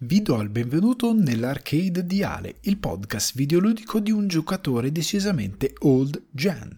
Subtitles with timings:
[0.00, 6.22] Vi do il benvenuto nell'Arcade di Ale, il podcast videoludico di un giocatore decisamente old
[6.30, 6.72] gen.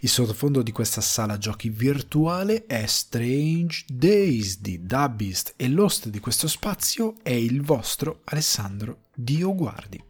[0.00, 6.18] Il sottofondo di questa sala giochi virtuale è Strange Days di Dubbist e l'host di
[6.18, 10.02] questo spazio è il vostro Alessandro Dioguardi.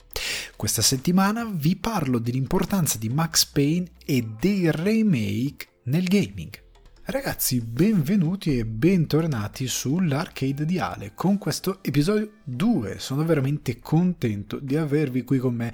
[0.56, 6.64] Questa settimana vi parlo dell'importanza di Max Payne e dei remake nel gaming.
[7.08, 12.98] Ragazzi, benvenuti e bentornati sull'Arcade di Ale con questo episodio 2.
[12.98, 15.72] Sono veramente contento di avervi qui con me.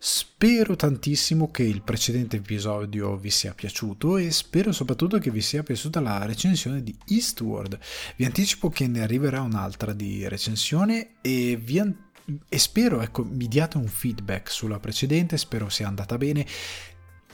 [0.00, 5.62] Spero tantissimo che il precedente episodio vi sia piaciuto e spero soprattutto che vi sia
[5.62, 7.78] piaciuta la recensione di Eastward.
[8.16, 12.10] Vi anticipo che ne arriverà un'altra di recensione e vi anticipo
[12.48, 16.46] e spero ecco mi diate un feedback sulla precedente spero sia andata bene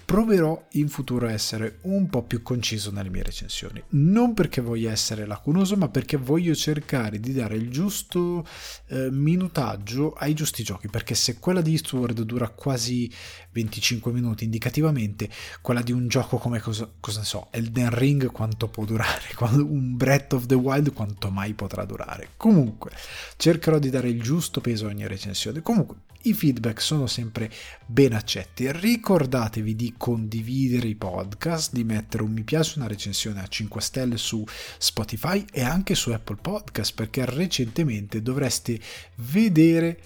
[0.08, 3.82] proverò in futuro a essere un po' più conciso nelle mie recensioni.
[3.90, 8.42] Non perché voglio essere lacunoso, ma perché voglio cercare di dare il giusto
[8.86, 10.88] eh, minutaggio ai giusti giochi.
[10.88, 13.12] Perché se quella di Eastward dura quasi
[13.50, 15.28] 25 minuti indicativamente,
[15.60, 19.28] quella di un gioco come cosa, cosa ne so, Elden Ring quanto può durare,
[19.60, 22.30] un Breath of the Wild quanto mai potrà durare.
[22.38, 22.92] Comunque,
[23.36, 25.60] cercherò di dare il giusto peso a ogni recensione.
[25.60, 27.50] Comunque, i feedback sono sempre
[27.86, 28.70] ben accetti.
[28.70, 34.16] Ricordatevi di condividere i podcast, di mettere un mi piace, una recensione a 5 stelle
[34.16, 34.42] su
[34.78, 38.80] Spotify e anche su Apple Podcast perché recentemente dovreste
[39.16, 40.00] vedere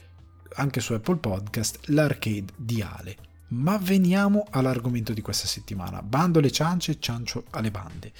[0.54, 3.16] anche su Apple Podcast l'arcade di Ale.
[3.48, 6.02] Ma veniamo all'argomento di questa settimana.
[6.02, 8.12] Bando alle ciance, ciancio alle bande.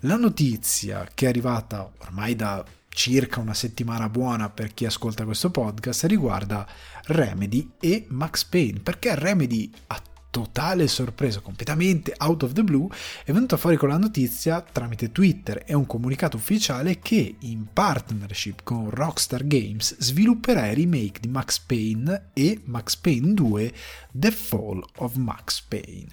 [0.00, 2.64] La notizia che è arrivata ormai da
[2.96, 6.66] circa una settimana buona per chi ascolta questo podcast riguarda
[7.08, 10.00] Remedy e Max Payne, perché Remedy a
[10.36, 12.88] totale sorpresa, completamente out of the blue,
[13.24, 18.60] è venuta fuori con la notizia tramite Twitter e un comunicato ufficiale che in partnership
[18.62, 23.72] con Rockstar Games svilupperà il remake di Max Payne e Max Payne 2
[24.12, 26.08] The Fall of Max Payne.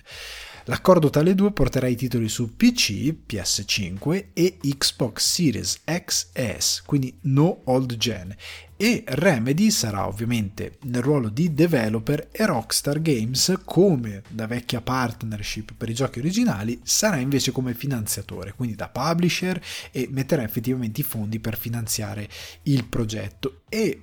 [0.65, 7.13] L'accordo tra le due porterà i titoli su PC, PS5 e Xbox Series XS, quindi
[7.23, 8.33] no old gen,
[8.83, 15.73] e Remedy sarà ovviamente nel ruolo di developer e Rockstar Games, come da vecchia partnership
[15.77, 19.57] per i giochi originali, sarà invece come finanziatore, quindi da publisher
[19.89, 22.27] e metterà effettivamente i fondi per finanziare
[22.63, 24.01] il progetto e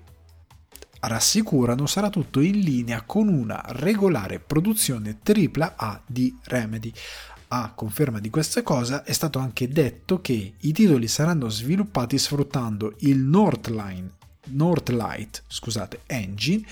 [1.01, 6.91] rassicurano sarà tutto in linea con una regolare produzione AAA di Remedy.
[7.49, 12.95] A conferma di questa cosa è stato anche detto che i titoli saranno sviluppati sfruttando
[13.01, 14.13] il Northline,
[14.47, 16.65] Northlight scusate, engine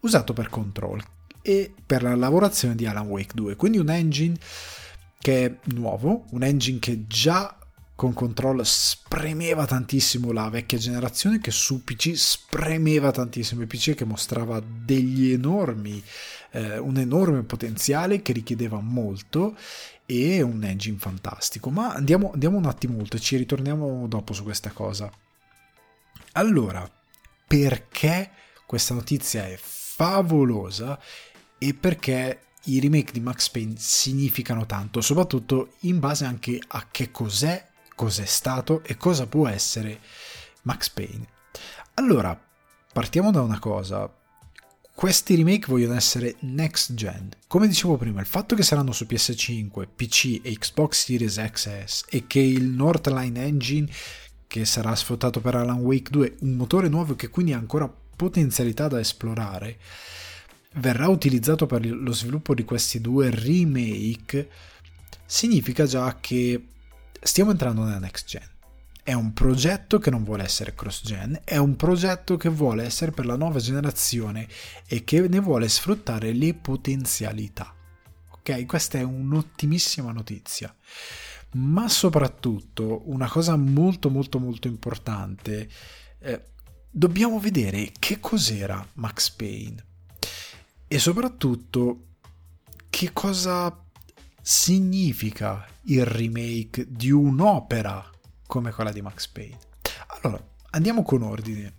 [0.00, 1.02] usato per Control
[1.42, 4.36] e per la lavorazione di Alan Wake 2, quindi un engine
[5.18, 7.58] che è nuovo, un engine che già
[7.94, 13.62] con control spremeva tantissimo la vecchia generazione che su PC spremeva tantissimo.
[13.62, 16.02] Il PC che mostrava degli enormi
[16.50, 19.56] eh, un enorme potenziale che richiedeva molto
[20.06, 21.70] e un engine fantastico.
[21.70, 25.10] Ma andiamo, andiamo un attimo oltre ci ritorniamo dopo su questa cosa.
[26.32, 26.88] Allora
[27.46, 28.30] perché
[28.66, 30.98] questa notizia è favolosa
[31.58, 37.10] e perché i remake di Max Payne significano tanto, soprattutto in base anche a che
[37.10, 40.00] cos'è cos'è stato e cosa può essere
[40.62, 41.26] Max Payne.
[41.94, 42.38] Allora,
[42.92, 44.12] partiamo da una cosa.
[44.94, 47.28] Questi remake vogliono essere next gen.
[47.48, 52.26] Come dicevo prima, il fatto che saranno su PS5, PC e Xbox Series XS e
[52.26, 53.88] che il Northline Engine
[54.54, 58.86] che sarà sfruttato per Alan Wake 2, un motore nuovo che quindi ha ancora potenzialità
[58.86, 59.78] da esplorare,
[60.74, 64.48] verrà utilizzato per lo sviluppo di questi due remake,
[65.26, 66.68] significa già che
[67.20, 68.48] stiamo entrando nella next gen.
[69.02, 73.10] È un progetto che non vuole essere cross gen, è un progetto che vuole essere
[73.10, 74.46] per la nuova generazione
[74.86, 77.74] e che ne vuole sfruttare le potenzialità.
[78.30, 80.72] Ok, questa è un'ottimissima notizia.
[81.54, 85.68] Ma soprattutto una cosa molto molto molto importante,
[86.18, 86.42] eh,
[86.90, 89.84] dobbiamo vedere che cos'era Max Payne
[90.86, 92.06] e soprattutto
[92.90, 93.76] che cosa
[94.40, 98.10] significa il remake di un'opera
[98.46, 99.58] come quella di Max Payne.
[100.22, 101.72] Allora, andiamo con ordine.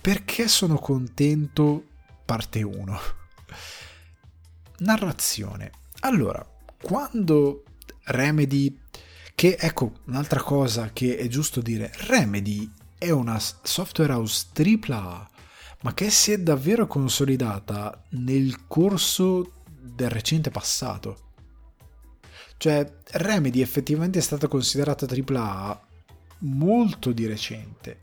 [0.00, 1.86] Perché sono contento?
[2.24, 3.00] Parte 1.
[4.78, 5.70] Narrazione.
[6.00, 6.46] Allora,
[6.80, 7.64] quando
[8.04, 8.82] Remedy,
[9.36, 15.30] che ecco un'altra cosa che è giusto dire, Remedy è una software house AAA,
[15.82, 21.34] ma che si è davvero consolidata nel corso del recente passato.
[22.56, 25.86] Cioè, Remedy effettivamente è stata considerata AAA
[26.38, 27.98] molto di recente.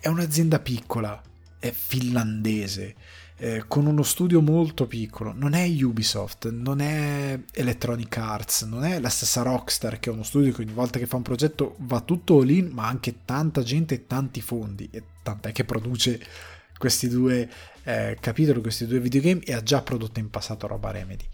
[0.00, 1.22] È un'azienda piccola,
[1.60, 2.96] è finlandese,
[3.38, 5.32] eh, con uno studio molto piccolo.
[5.34, 10.22] Non è Ubisoft, non è Electronic Arts, non è la stessa Rockstar che è uno
[10.22, 13.94] studio che ogni volta che fa un progetto va tutto in, ma anche tanta gente
[13.94, 14.88] e tanti fondi.
[14.90, 16.20] E tant'è che produce
[16.78, 17.48] questi due
[17.84, 21.26] eh, capitoli, questi due videogame e ha già prodotto in passato roba Remedy.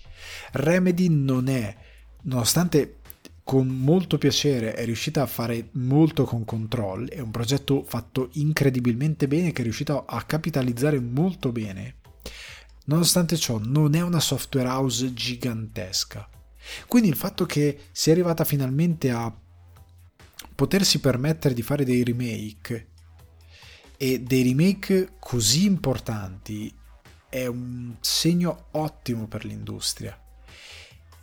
[0.53, 1.75] Remedy non è,
[2.23, 2.99] nonostante
[3.45, 9.27] con molto piacere è riuscita a fare molto con Control, è un progetto fatto incredibilmente
[9.27, 11.97] bene che è riuscito a capitalizzare molto bene.
[12.85, 16.29] Nonostante ciò non è una software house gigantesca.
[16.87, 19.35] Quindi il fatto che sia arrivata finalmente a
[20.55, 22.89] potersi permettere di fare dei remake
[23.97, 26.73] e dei remake così importanti
[27.29, 30.17] è un segno ottimo per l'industria.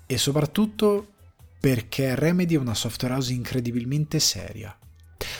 [0.06, 1.14] E soprattutto
[1.60, 4.76] perché Remedy è una software house incredibilmente seria.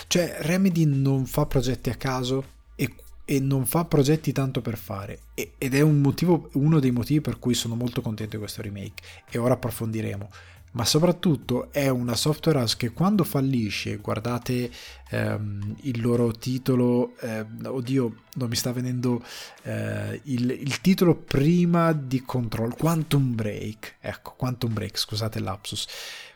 [0.08, 2.94] Cioè, Remedy non fa progetti a caso e,
[3.24, 5.20] e non fa progetti tanto per fare.
[5.34, 8.62] E, ed è un motivo, uno dei motivi per cui sono molto contento di questo
[8.62, 9.02] remake.
[9.30, 10.30] E ora approfondiremo
[10.72, 14.70] ma soprattutto è una software house che quando fallisce, guardate
[15.10, 19.24] ehm, il loro titolo, eh, oddio, non mi sta venendo
[19.64, 25.88] eh, il, il, titolo prima di Control, Quantum Break, ecco, Quantum Break, scusate lapsus.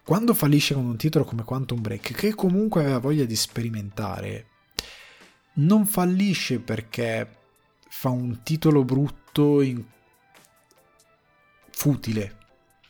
[0.04, 4.48] Quando fallisce con un titolo come Quantum Break, che comunque aveva voglia di sperimentare,
[5.54, 7.30] non fallisce perché
[7.88, 9.82] fa un titolo brutto in...
[11.70, 12.38] futile,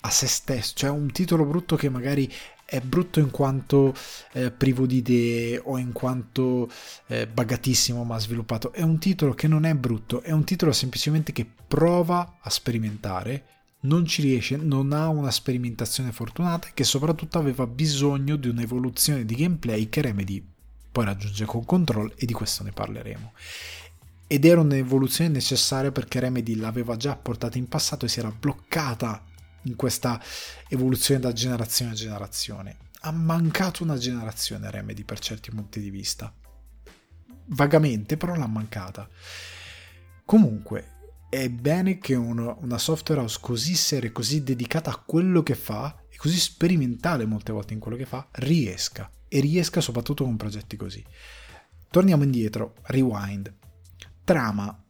[0.05, 2.29] a se stesso, cioè un titolo brutto che magari
[2.65, 3.93] è brutto in quanto
[4.33, 6.69] eh, privo di idee o in quanto
[7.07, 11.31] eh, bagatissimo ma sviluppato, è un titolo che non è brutto, è un titolo semplicemente
[11.31, 13.45] che prova a sperimentare,
[13.81, 19.25] non ci riesce, non ha una sperimentazione fortunata e che soprattutto aveva bisogno di un'evoluzione
[19.25, 20.51] di gameplay che Remedy
[20.91, 23.33] poi raggiunge con Control e di questo ne parleremo.
[24.27, 29.23] Ed era un'evoluzione necessaria perché Remedy l'aveva già portata in passato e si era bloccata
[29.63, 30.21] in questa
[30.67, 32.77] evoluzione da generazione a generazione.
[33.01, 36.33] Ha mancato una generazione Remedy per certi punti di vista.
[37.47, 39.09] Vagamente, però l'ha mancata.
[40.25, 40.91] Comunque,
[41.29, 46.03] è bene che uno, una software house così seria, così dedicata a quello che fa
[46.07, 49.09] e così sperimentale molte volte in quello che fa, riesca.
[49.27, 51.03] E riesca soprattutto con progetti così.
[51.89, 53.51] Torniamo indietro, rewind.
[54.23, 54.85] Trama.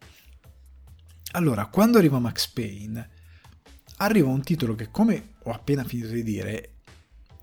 [1.32, 3.10] Allora, quando arriva Max Payne,
[4.04, 6.70] arriva un titolo che, come ho appena finito di dire,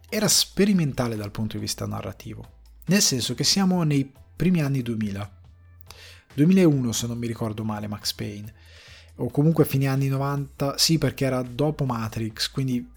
[0.09, 2.59] era sperimentale dal punto di vista narrativo.
[2.87, 5.39] Nel senso che siamo nei primi anni 2000.
[6.35, 8.55] 2001 se non mi ricordo male Max Payne.
[9.17, 12.89] O comunque fine anni 90, sì perché era dopo Matrix, quindi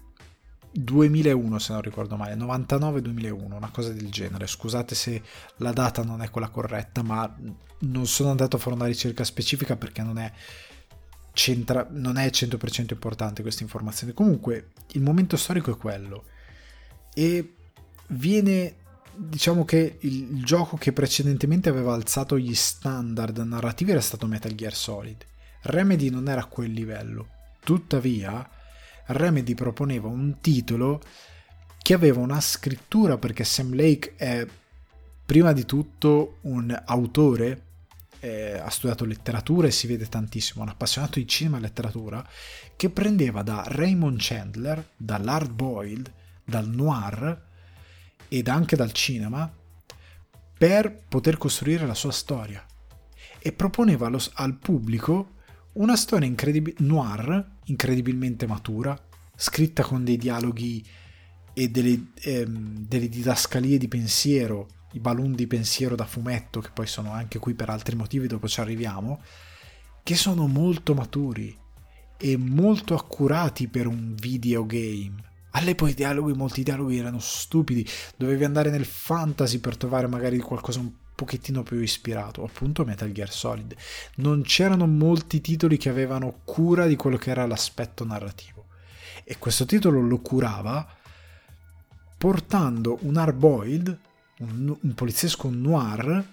[0.72, 4.46] 2001 se non ricordo male, 99-2001, una cosa del genere.
[4.46, 5.22] Scusate se
[5.58, 7.32] la data non è quella corretta, ma
[7.80, 10.32] non sono andato a fare una ricerca specifica perché non è
[11.34, 14.14] centra- non è 100% importante questa informazione.
[14.14, 16.24] Comunque, il momento storico è quello.
[17.12, 17.54] E
[18.08, 18.76] viene,
[19.14, 24.54] diciamo che il, il gioco che precedentemente aveva alzato gli standard narrativi era stato Metal
[24.54, 25.22] Gear Solid.
[25.62, 27.28] Remedy non era a quel livello.
[27.60, 28.48] Tuttavia,
[29.06, 31.02] Remedy proponeva un titolo
[31.82, 34.46] che aveva una scrittura perché Sam Lake è
[35.26, 37.62] prima di tutto un autore
[38.24, 42.26] eh, ha studiato letteratura e si vede tantissimo, un appassionato di cinema e letteratura,
[42.74, 46.10] che prendeva da Raymond Chandler, dall'hard boiled,
[46.42, 47.42] dal noir
[48.28, 49.52] ed anche dal cinema
[50.56, 52.64] per poter costruire la sua storia.
[53.38, 55.32] E proponeva allo, al pubblico
[55.74, 58.98] una storia incredib- noir, incredibilmente matura,
[59.36, 60.82] scritta con dei dialoghi
[61.52, 66.86] e delle, ehm, delle didascalie di pensiero i balloon di pensiero da fumetto, che poi
[66.86, 69.20] sono anche qui per altri motivi, dopo ci arriviamo,
[70.02, 71.56] che sono molto maturi
[72.16, 75.32] e molto accurati per un videogame.
[75.50, 77.86] All'epoca i dialoghi, molti dialoghi erano stupidi,
[78.16, 83.30] dovevi andare nel fantasy per trovare magari qualcosa un pochettino più ispirato, appunto Metal Gear
[83.30, 83.74] Solid.
[84.16, 88.66] Non c'erano molti titoli che avevano cura di quello che era l'aspetto narrativo.
[89.24, 90.86] E questo titolo lo curava
[92.18, 93.98] portando un hard-boiled
[94.38, 96.32] un, un poliziesco noir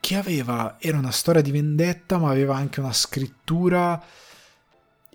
[0.00, 4.02] che aveva, era una storia di vendetta, ma aveva anche una scrittura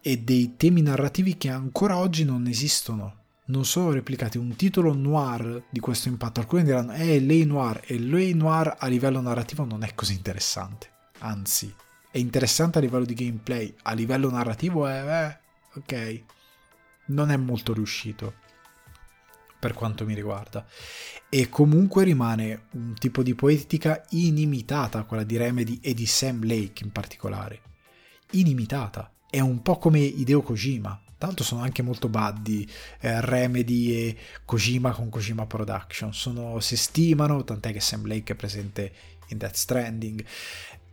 [0.02, 3.24] e dei temi narrativi che ancora oggi non esistono.
[3.48, 4.38] Non sono replicati.
[4.38, 6.40] Un titolo noir di questo impatto.
[6.40, 7.82] Alcuni diranno, eh, lei noir.
[7.86, 10.90] E lei noir a livello narrativo non è così interessante.
[11.20, 11.74] Anzi,
[12.12, 13.74] è interessante a livello di gameplay.
[13.84, 16.24] A livello narrativo è, eh, ok,
[17.08, 18.44] non è molto riuscito
[19.66, 20.64] per quanto mi riguarda.
[21.28, 26.84] E comunque rimane un tipo di poetica inimitata, quella di Remedy e di Sam Lake
[26.84, 27.62] in particolare.
[28.34, 29.12] Inimitata.
[29.28, 31.02] È un po' come Hideo Kojima.
[31.18, 32.68] Tanto sono anche molto buddy
[33.00, 36.14] eh, Remedy e Kojima con Kojima Production.
[36.14, 38.92] Sono, si stimano, tant'è che Sam Lake è presente
[39.30, 40.24] in Death Stranding.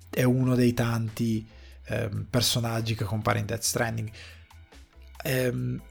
[0.09, 1.47] È uno dei tanti
[1.89, 4.11] eh, personaggi che compare in Death Stranding.
[5.25, 5.83] Ehm,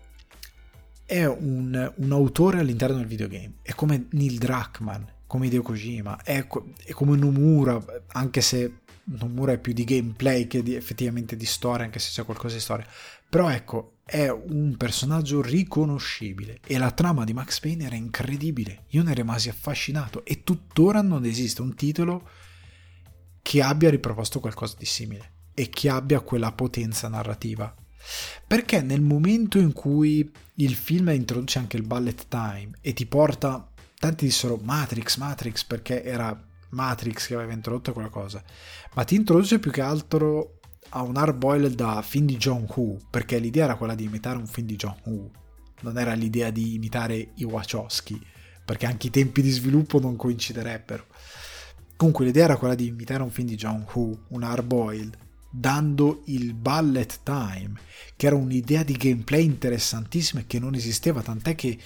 [1.12, 6.48] è un, un, autore all'interno del videogame, è come Neil Druckmann, come Hideo Kojima, è,
[6.86, 11.84] è, come Nomura, anche se Nomura è più di gameplay che di, effettivamente di storia,
[11.84, 12.88] anche se c'è qualcosa di storia.
[13.30, 18.86] Però ecco, è un personaggio riconoscibile e la trama di Max Payne era incredibile.
[18.91, 22.30] Io ne rimasi affascinato e tuttora non esiste un titolo
[23.41, 27.75] che abbia riproposto qualcosa di simile e che abbia quella potenza narrativa
[28.46, 33.70] perché nel momento in cui il film introduce anche il bullet time e ti porta,
[33.98, 36.38] tanti dissero Matrix, Matrix, perché era
[36.70, 38.43] Matrix che aveva introdotto quella cosa,
[38.93, 42.98] ma ti introduce più che altro a un hard boil da film di John Woo,
[43.10, 45.31] perché l'idea era quella di imitare un film di John Woo,
[45.81, 48.20] non era l'idea di imitare i Wachowski,
[48.65, 51.08] perché anche i tempi di sviluppo non coinciderebbero.
[51.96, 55.17] Comunque l'idea era quella di imitare un film di John Woo, un hard boiled,
[55.51, 57.74] dando il bullet time,
[58.15, 61.77] che era un'idea di gameplay interessantissima e che non esisteva, tant'è che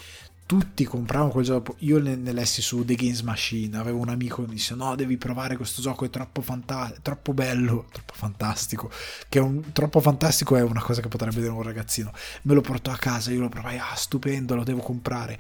[0.46, 1.76] tutti compravano quel gioco.
[1.80, 3.78] Io ne, ne lessi su The Games Machine.
[3.78, 7.34] Avevo un amico che mi disse: No, devi provare questo gioco, è troppo, fanta- troppo
[7.34, 8.92] bello, troppo fantastico.
[9.28, 12.12] Che un, troppo fantastico è una cosa che potrebbe vedere un ragazzino.
[12.44, 15.40] Me lo portò a casa, io lo provai, ah, stupendo, lo devo comprare.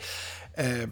[0.55, 0.89] Eh,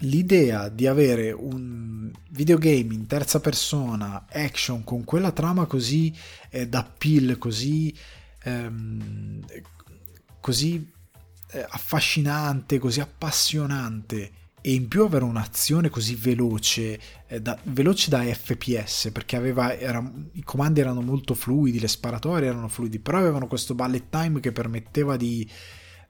[0.00, 6.14] l'idea di avere un videogame in terza persona, action, con quella trama così
[6.50, 7.94] eh, d'appeal, così,
[8.44, 9.44] ehm,
[10.40, 10.90] così
[11.50, 18.22] eh, affascinante, così appassionante e in più avere un'azione così veloce, eh, da, veloce da
[18.22, 20.02] FPS, perché aveva, era,
[20.32, 24.52] i comandi erano molto fluidi, le sparatorie erano fluidi, però avevano questo bullet time che
[24.52, 25.48] permetteva di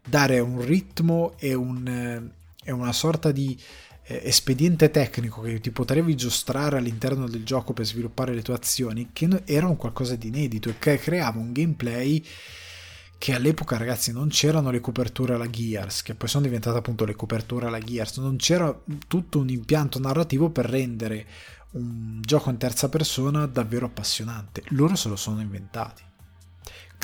[0.06, 2.37] dare un ritmo e un eh,
[2.68, 3.58] è una sorta di
[4.04, 9.08] eh, espediente tecnico che ti potevi giostrare all'interno del gioco per sviluppare le tue azioni,
[9.10, 12.22] che era un qualcosa di inedito e che creava un gameplay
[13.16, 17.16] che all'epoca ragazzi non c'erano le coperture alla Gears, che poi sono diventate appunto le
[17.16, 21.26] coperture alla Gears, non c'era tutto un impianto narrativo per rendere
[21.70, 24.62] un gioco in terza persona davvero appassionante.
[24.68, 26.02] Loro se lo sono inventati.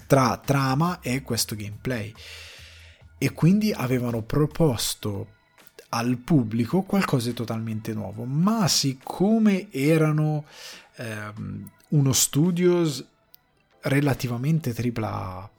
[0.07, 2.13] Tra trama e questo gameplay.
[3.17, 5.34] E quindi avevano proposto
[5.95, 10.45] al pubblico qualcosa di totalmente nuovo, ma siccome erano
[10.97, 13.05] ehm, uno studios
[13.83, 15.51] relativamente AAA,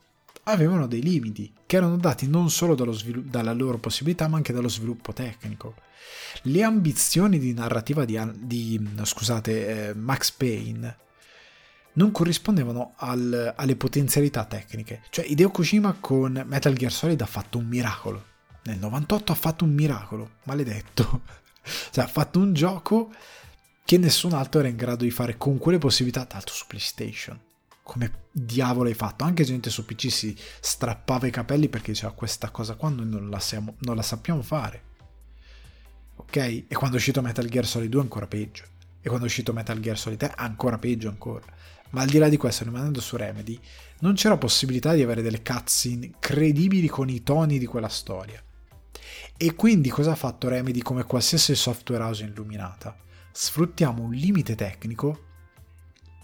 [0.44, 4.68] avevano dei limiti che erano dati non solo svilu- dalla loro possibilità, ma anche dallo
[4.68, 5.74] sviluppo tecnico.
[6.42, 10.96] Le ambizioni di narrativa di, di scusate, eh, Max Payne
[11.94, 15.00] non corrispondevano al, alle potenzialità tecniche.
[15.08, 18.34] Cioè, Hideo Kojima con Metal Gear Solid ha fatto un miracolo
[18.66, 21.22] nel 98 ha fatto un miracolo, maledetto.
[21.90, 23.12] cioè ha fatto un gioco
[23.84, 27.40] che nessun altro era in grado di fare con quelle possibilità, tanto su PlayStation.
[27.82, 29.22] Come diavolo hai fatto?
[29.22, 33.30] Anche gente su PC si strappava i capelli perché diceva questa cosa qua noi non
[33.30, 34.82] la, siamo, non la sappiamo fare.
[36.16, 36.36] Ok?
[36.36, 38.64] E quando è uscito Metal Gear Solid 2 ancora peggio.
[39.00, 41.44] E quando è uscito Metal Gear Solid 3 ancora peggio ancora.
[41.90, 43.58] Ma al di là di questo, rimanendo su Remedy,
[44.00, 48.42] non c'era possibilità di avere delle cutscene credibili con i toni di quella storia.
[49.38, 52.96] E quindi cosa ha fatto Remedy come qualsiasi software house illuminata?
[53.30, 55.24] Sfruttiamo un limite tecnico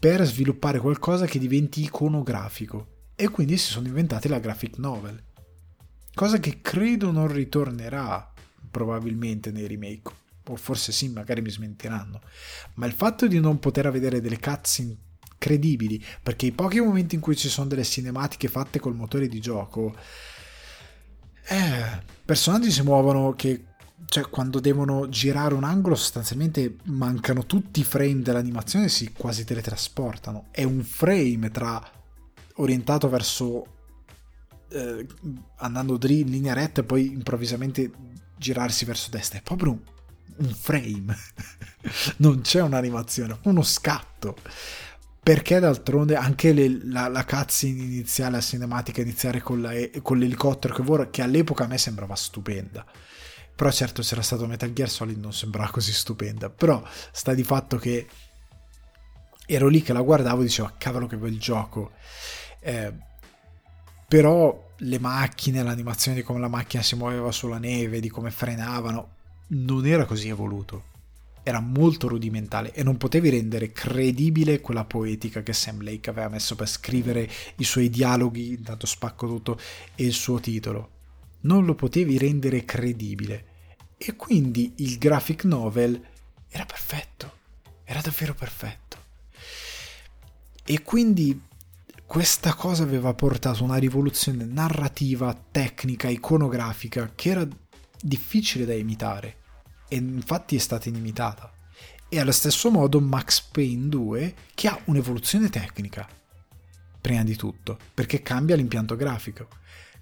[0.01, 5.23] per sviluppare qualcosa che diventi iconografico e quindi si sono inventati la graphic novel.
[6.15, 8.33] Cosa che credo non ritornerà
[8.71, 10.11] probabilmente nei remake,
[10.47, 12.21] o forse sì, magari mi smentiranno.
[12.77, 14.97] Ma il fatto di non poter vedere delle cutscene
[15.37, 19.39] credibili, perché i pochi momenti in cui ci sono delle cinematiche fatte col motore di
[19.39, 19.95] gioco
[21.49, 23.65] eh, personaggi si muovono che
[24.13, 30.49] cioè quando devono girare un angolo sostanzialmente mancano tutti i frame dell'animazione si quasi teletrasportano.
[30.51, 31.83] È un frame tra
[32.57, 33.67] orientato verso
[34.69, 35.07] eh,
[35.57, 37.91] andando dri in linea retta e poi improvvisamente
[38.37, 39.39] girarsi verso destra.
[39.39, 39.81] È proprio un,
[40.37, 41.17] un frame.
[42.19, 44.37] Non c'è un'animazione uno scatto
[45.23, 49.71] perché d'altronde anche le, la, la cutscene iniziale, la cinematica iniziale con, la,
[50.03, 52.85] con l'elicottero che, vor, che all'epoca a me sembrava stupenda.
[53.55, 56.51] Però certo c'era stato Metal Gear Solid non sembrava così stupenda.
[56.51, 58.09] Però sta di fatto che
[59.47, 61.93] ero lì che la guardavo e dicevo cavolo che bel gioco.
[62.59, 62.93] Eh,
[64.09, 69.15] però le macchine, l'animazione di come la macchina si muoveva sulla neve, di come frenavano,
[69.49, 70.91] non era così evoluto.
[71.45, 76.55] Era molto rudimentale e non potevi rendere credibile quella poetica che Sam Lake aveva messo
[76.55, 79.59] per scrivere i suoi dialoghi, intanto spacco tutto,
[79.95, 80.91] e il suo titolo.
[81.41, 83.47] Non lo potevi rendere credibile.
[83.97, 86.01] E quindi il graphic novel
[86.49, 87.33] era perfetto,
[87.85, 88.97] era davvero perfetto.
[90.65, 91.41] E quindi
[92.07, 97.49] questa cosa aveva portato una rivoluzione narrativa, tecnica, iconografica che era
[98.01, 99.37] difficile da imitare
[99.93, 101.53] e infatti è stata inimitata.
[102.09, 106.09] E allo stesso modo Max Payne 2 che ha un'evoluzione tecnica,
[106.99, 109.49] prima di tutto, perché cambia l'impianto grafico,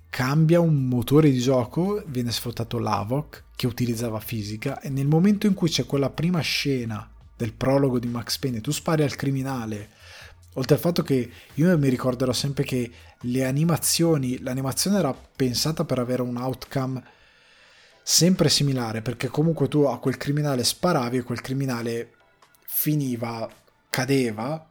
[0.08, 5.54] cambia un motore di gioco, viene sfruttato l'Avoc che utilizzava fisica e nel momento in
[5.54, 9.88] cui c'è quella prima scena del prologo di Max Payne tu spari al criminale
[10.54, 16.00] Oltre al fatto che io mi ricorderò sempre che le animazioni, l'animazione era pensata per
[16.00, 17.02] avere un outcome
[18.02, 22.14] sempre similare, perché comunque tu a quel criminale sparavi e quel criminale
[22.66, 23.48] finiva,
[23.88, 24.68] cadeva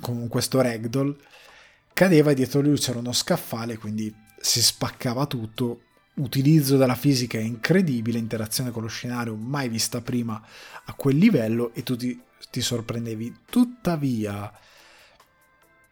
[0.00, 1.16] con questo ragdoll,
[1.92, 5.80] cadeva e dietro lui c'era uno scaffale, quindi si spaccava tutto.
[6.16, 10.42] Utilizzo della fisica incredibile, interazione con lo scenario mai vista prima
[10.84, 12.18] a quel livello e tu ti,
[12.50, 13.40] ti sorprendevi.
[13.50, 14.50] Tuttavia,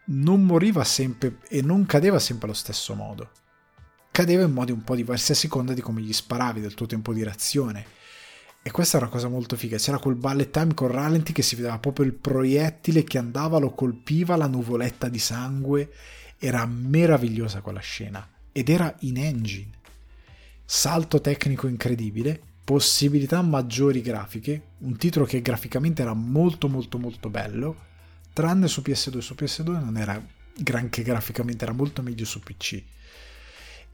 [0.07, 3.31] non moriva sempre e non cadeva sempre allo stesso modo.
[4.15, 7.13] Cadeva in modi un po' diversi a seconda di come gli sparavi, del tuo tempo
[7.13, 7.85] di reazione.
[8.63, 9.77] E questa è una cosa molto figa.
[9.77, 13.71] C'era quel bullet time con ralenti che si vedeva proprio il proiettile che andava, lo
[13.71, 15.91] colpiva, la nuvoletta di sangue.
[16.39, 18.25] Era meravigliosa quella scena.
[18.53, 19.71] Ed era in engine.
[20.65, 27.77] Salto tecnico incredibile, possibilità maggiori grafiche, un titolo che graficamente era molto molto molto bello
[28.33, 30.21] tranne su PS2 su PS2 non era
[30.57, 32.83] granché graficamente era molto meglio su PC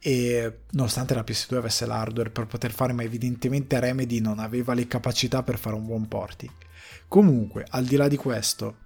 [0.00, 4.86] e nonostante la PS2 avesse l'hardware per poter fare ma evidentemente Remedy non aveva le
[4.86, 6.50] capacità per fare un buon porting
[7.06, 8.76] comunque al di là di questo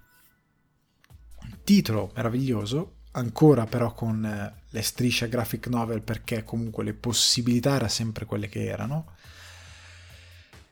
[1.63, 7.89] titolo meraviglioso ancora però con eh, le strisce graphic novel perché comunque le possibilità erano
[7.89, 9.13] sempre quelle che erano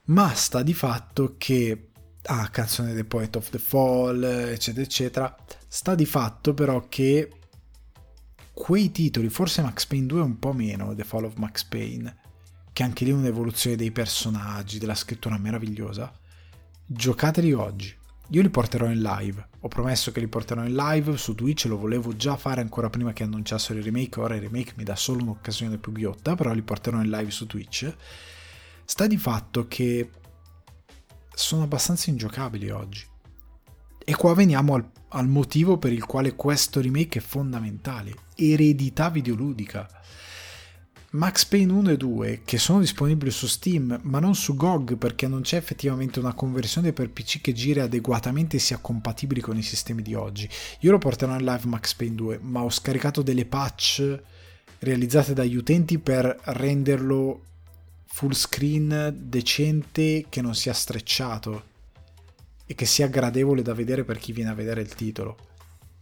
[0.04, 1.88] ma sta di fatto che
[2.26, 5.36] ah, canzone The Poet of the Fall, eccetera, eccetera.
[5.66, 7.30] Sta di fatto però che
[8.54, 12.16] quei titoli, forse Max Payne 2 un po' meno, The Fall of Max Payne,
[12.72, 16.12] che anche lì è un'evoluzione dei personaggi, della scrittura meravigliosa,
[16.86, 17.94] giocateli oggi.
[18.28, 21.76] Io li porterò in live, ho promesso che li porterò in live su Twitch, lo
[21.76, 25.22] volevo già fare ancora prima che annunciassero il remake, ora il remake mi dà solo
[25.22, 27.94] un'occasione più ghiotta, però li porterò in live su Twitch.
[28.84, 30.10] Sta di fatto che
[31.34, 33.04] sono abbastanza ingiocabili oggi.
[34.06, 39.88] E qua veniamo al, al, motivo per il quale questo remake è fondamentale, eredità videoludica.
[41.12, 45.26] Max Payne 1 e 2, che sono disponibili su Steam, ma non su GOG perché
[45.26, 49.62] non c'è effettivamente una conversione per PC che giri adeguatamente e sia compatibile con i
[49.62, 50.46] sistemi di oggi.
[50.80, 54.20] Io lo porterò in live Max Payne 2, ma ho scaricato delle patch
[54.80, 57.42] realizzate dagli utenti per renderlo
[58.04, 61.72] full screen decente che non sia strecciato
[62.66, 65.36] e che sia gradevole da vedere per chi viene a vedere il titolo,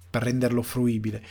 [0.08, 1.22] per renderlo fruibile.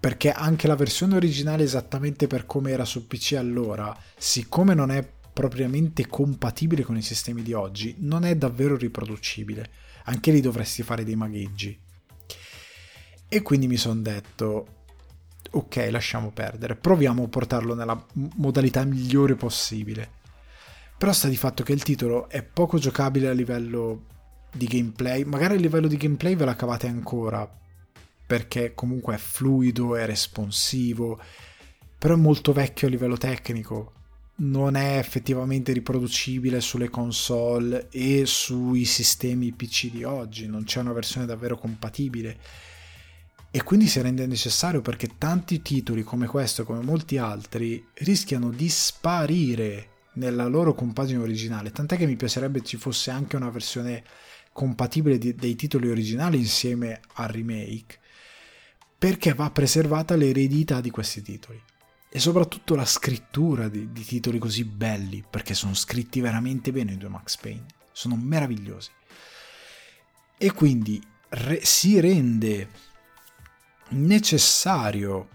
[0.00, 5.06] Perché anche la versione originale esattamente per come era su PC allora, siccome non è
[5.32, 9.70] propriamente compatibile con i sistemi di oggi, non è davvero riproducibile.
[10.04, 11.78] Anche lì dovresti fare dei magheggi.
[13.28, 14.66] E quindi mi sono detto,
[15.50, 20.10] ok, lasciamo perdere, proviamo a portarlo nella modalità migliore possibile.
[20.96, 24.16] Però sta di fatto che il titolo è poco giocabile a livello
[24.52, 25.24] di gameplay.
[25.24, 27.48] Magari a livello di gameplay ve la cavate ancora,
[28.26, 31.20] perché comunque è fluido, è responsivo,
[31.98, 33.92] però è molto vecchio a livello tecnico.
[34.40, 40.92] Non è effettivamente riproducibile sulle console e sui sistemi PC di oggi, non c'è una
[40.92, 42.38] versione davvero compatibile.
[43.50, 48.50] E quindi si rende necessario perché tanti titoli come questo e come molti altri rischiano
[48.50, 54.04] di sparire nella loro compagine originale, tant'è che mi piacerebbe ci fosse anche una versione
[54.58, 58.00] compatibile di, dei titoli originali insieme al remake,
[58.98, 61.62] perché va preservata l'eredità di questi titoli
[62.10, 66.96] e soprattutto la scrittura di, di titoli così belli, perché sono scritti veramente bene i
[66.96, 68.90] due Max Payne, sono meravigliosi.
[70.36, 72.68] E quindi re, si rende
[73.90, 75.28] necessario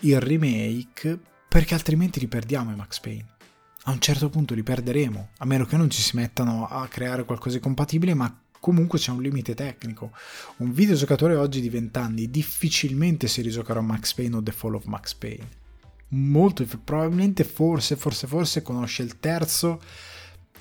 [0.00, 1.18] il remake
[1.48, 3.38] perché altrimenti li perdiamo i Max Payne
[3.84, 7.24] a un certo punto li perderemo, a meno che non ci si mettano a creare
[7.24, 10.12] qualcosa di compatibile, ma comunque c'è un limite tecnico.
[10.58, 14.84] Un videogiocatore oggi di 20 anni difficilmente si rigiocherà Max Payne o The Fall of
[14.84, 15.58] Max Payne.
[16.08, 19.80] Molto, probabilmente, forse, forse, forse conosce il terzo,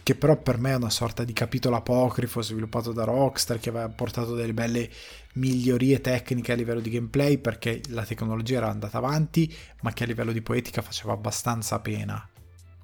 [0.03, 3.89] che però per me è una sorta di capitolo apocrifo sviluppato da Rockstar che aveva
[3.89, 4.89] portato delle belle
[5.33, 10.07] migliorie tecniche a livello di gameplay perché la tecnologia era andata avanti, ma che a
[10.07, 12.27] livello di poetica faceva abbastanza pena.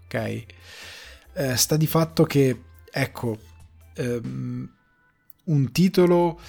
[0.06, 0.46] Ok?
[1.34, 3.38] Eh, sta di fatto che, ecco,
[3.96, 4.75] ehm,
[5.46, 6.40] un titolo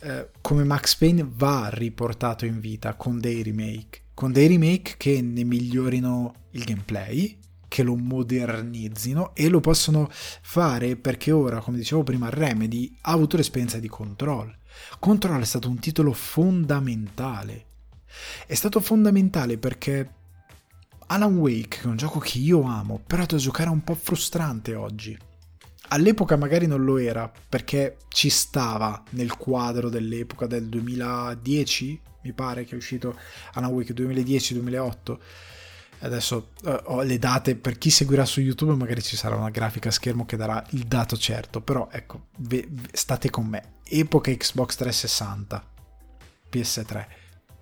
[0.00, 5.22] eh, come Max Payne va riportato in vita con dei remake, con dei remake che
[5.22, 7.38] ne migliorino il gameplay,
[7.68, 13.36] che lo modernizzino e lo possono fare perché ora, come dicevo prima, Remedy ha avuto
[13.36, 14.54] l'esperienza di Control.
[14.98, 17.66] Control è stato un titolo fondamentale.
[18.46, 20.14] È stato fondamentale perché
[21.06, 23.94] Alan Wake, che è un gioco che io amo, però da giocare è un po'
[23.94, 25.16] frustrante oggi
[25.92, 32.64] all'epoca magari non lo era perché ci stava nel quadro dell'epoca del 2010 mi pare
[32.64, 33.16] che è uscito
[33.54, 35.18] Alan Wake 2010-2008
[36.00, 39.90] adesso uh, ho le date per chi seguirà su YouTube magari ci sarà una grafica
[39.90, 43.80] a schermo che darà il dato certo però ecco ve, ve, state con me.
[43.84, 45.64] Epoca Xbox 360
[46.50, 47.06] PS3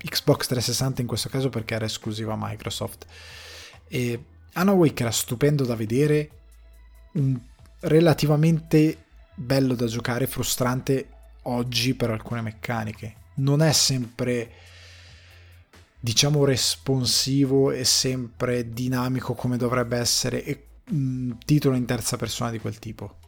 [0.04, 3.04] Xbox 360 in questo caso perché era esclusiva Microsoft.
[3.88, 6.30] E Alan Wake era stupendo da vedere
[7.12, 7.38] un
[7.80, 11.08] relativamente bello da giocare, frustrante
[11.42, 13.14] oggi per alcune meccaniche.
[13.36, 14.50] Non è sempre
[15.98, 22.78] diciamo responsivo e sempre dinamico come dovrebbe essere un titolo in terza persona di quel
[22.78, 23.18] tipo.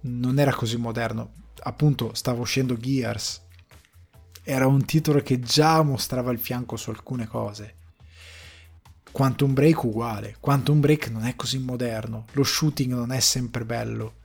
[0.00, 1.32] Non era così moderno.
[1.60, 3.42] Appunto, stava uscendo Gears.
[4.42, 7.74] Era un titolo che già mostrava il fianco su alcune cose.
[9.10, 14.16] Quantum Break uguale, Quantum Break non è così moderno, lo shooting non è sempre bello,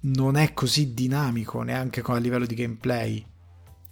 [0.00, 3.26] non è così dinamico neanche a livello di gameplay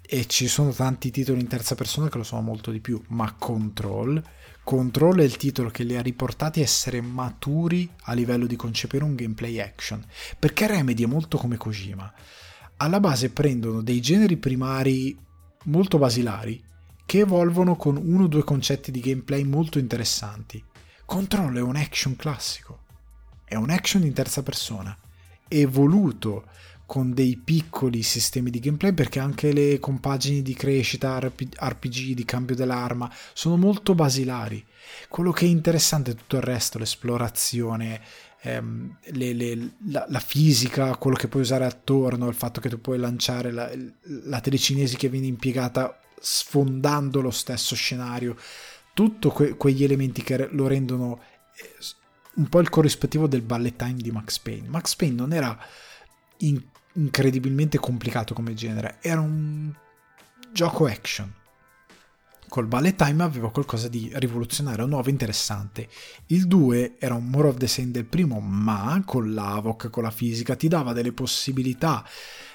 [0.00, 3.32] e ci sono tanti titoli in terza persona che lo sono molto di più, ma
[3.32, 4.22] Control,
[4.62, 9.04] Control è il titolo che li ha riportati a essere maturi a livello di concepire
[9.04, 10.04] un gameplay action,
[10.38, 12.12] perché Remedy è molto come Kojima.
[12.76, 15.16] Alla base prendono dei generi primari
[15.64, 16.62] molto basilari
[17.04, 20.62] che evolvono con uno o due concetti di gameplay molto interessanti.
[21.04, 22.80] Control è un action classico,
[23.44, 24.96] è un action in terza persona,
[25.48, 26.44] evoluto
[26.86, 32.54] con dei piccoli sistemi di gameplay perché anche le compagini di crescita, RPG, di cambio
[32.54, 34.62] dell'arma sono molto basilari.
[35.08, 38.00] Quello che è interessante è tutto il resto, l'esplorazione,
[38.42, 42.78] ehm, le, le, la, la, fisica, quello che puoi usare attorno, il fatto che tu
[42.78, 43.70] puoi lanciare la,
[44.24, 48.36] la telecinesi che viene impiegata sfondando lo stesso scenario,
[48.94, 51.20] tutti que- quegli elementi che lo rendono
[51.56, 51.74] eh,
[52.34, 54.68] un po' il corrispettivo del ballet time di Max Payne.
[54.68, 55.58] Max Payne non era
[56.38, 56.62] in-
[56.94, 59.72] incredibilmente complicato come genere, era un
[60.52, 61.32] gioco action.
[62.52, 65.88] Col ballet time aveva qualcosa di rivoluzionario, nuovo, interessante.
[66.26, 70.10] Il 2 era un more of the same del primo, ma con l'Avoc, con la
[70.10, 72.06] fisica, ti dava delle possibilità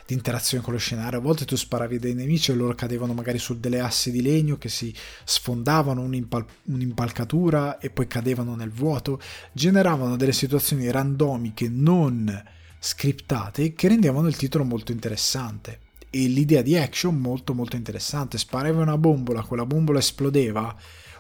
[0.06, 1.18] di interazione con lo scenario.
[1.18, 4.60] A volte tu sparavi dei nemici e loro cadevano magari su delle assi di legno
[4.60, 9.20] che si sfondavano un'impal- un'impalcatura e poi cadevano nel vuoto.
[9.52, 12.44] Generavano delle situazioni randomiche non
[12.78, 15.87] scriptate che rendevano il titolo molto interessante.
[16.10, 18.38] E l'idea di action molto molto interessante.
[18.38, 20.76] Sparavi una bombola, quella bombola esplodeva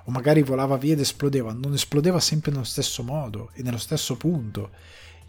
[0.05, 4.15] o magari volava via ed esplodeva, non esplodeva sempre nello stesso modo e nello stesso
[4.15, 4.71] punto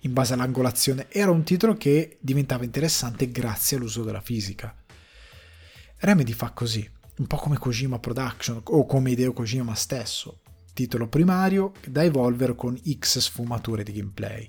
[0.02, 4.74] in base all'angolazione, era un titolo che diventava interessante grazie all'uso della fisica.
[5.96, 10.40] Remedy fa così, un po' come Kojima Production o come Hideo Kojima stesso,
[10.72, 14.48] titolo primario da evolvere con X sfumature di gameplay.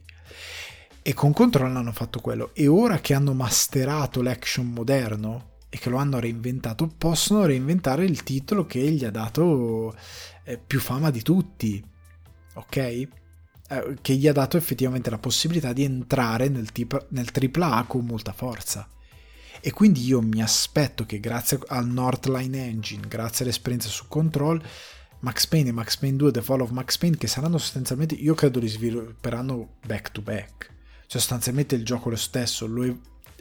[1.01, 5.89] E con Control hanno fatto quello e ora che hanno masterato l'action moderno e che
[5.89, 9.95] lo hanno reinventato, possono reinventare il titolo che gli ha dato
[10.43, 11.83] eh, più fama di tutti.
[12.55, 12.75] Ok?
[12.75, 13.09] Eh,
[14.01, 18.33] che gli ha dato effettivamente la possibilità di entrare nel, tipo, nel AAA con molta
[18.33, 18.87] forza.
[19.61, 24.61] E quindi io mi aspetto che grazie al Northline Engine, grazie all'esperienza su Control,
[25.19, 28.33] Max Payne e Max Payne 2 The Fall of Max Payne, che saranno sostanzialmente, io
[28.33, 30.77] credo li svilupperanno back to back.
[31.11, 32.95] Sostanzialmente il gioco è lo stesso, è,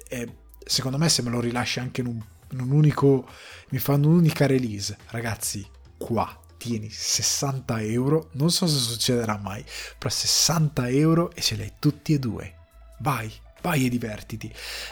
[0.09, 0.27] è,
[0.65, 2.19] secondo me se me lo rilasci anche in un,
[2.53, 3.29] in un unico,
[3.69, 9.63] mi fanno un'unica release, ragazzi, qua tieni 60 euro, non so se succederà mai,
[9.99, 12.55] però 60 euro e ce li hai tutti e due.
[13.01, 14.51] Vai, vai e divertiti.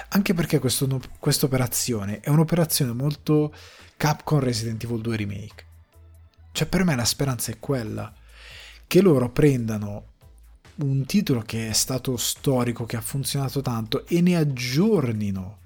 [0.08, 3.54] Anche perché questa operazione è un'operazione molto
[3.96, 5.64] Capcom Resident Evil 2 Remake.
[6.52, 8.12] Cioè per me la speranza è quella,
[8.86, 10.12] che loro prendano
[10.78, 15.58] un titolo che è stato storico, che ha funzionato tanto e ne aggiornino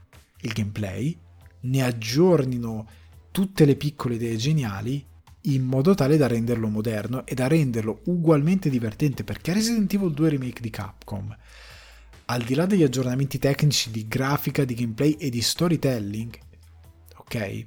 [0.42, 1.16] il gameplay,
[1.61, 2.87] ne aggiornino
[3.31, 5.05] tutte le piccole idee geniali
[5.44, 10.29] in modo tale da renderlo moderno e da renderlo ugualmente divertente perché Resident Evil 2
[10.29, 11.35] Remake di Capcom
[12.27, 16.38] al di là degli aggiornamenti tecnici di grafica, di gameplay e di storytelling
[17.31, 17.66] ok?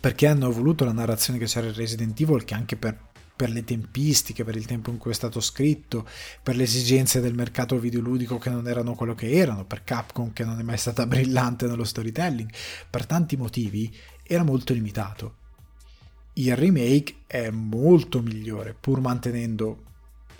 [0.00, 2.98] Perché hanno voluto la narrazione che c'era in Resident Evil che anche per,
[3.36, 6.06] per le tempistiche, per il tempo in cui è stato scritto,
[6.42, 10.44] per le esigenze del mercato videoludico che non erano quello che erano, per Capcom che
[10.44, 12.50] non è mai stata brillante nello storytelling,
[12.88, 15.42] per tanti motivi era molto limitato.
[16.34, 19.82] Il remake è molto migliore, pur mantenendo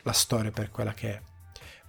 [0.02, 1.22] la storia per quella che è.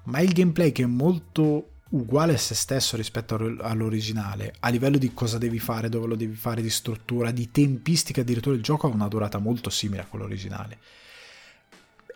[0.06, 5.13] Ma il gameplay che è molto uguale a se stesso rispetto all'originale, a livello di
[5.13, 8.89] cosa devi fare, dove lo devi fare, di struttura, di tempistica, addirittura il gioco ha
[8.89, 10.80] una durata molto simile a quello originale.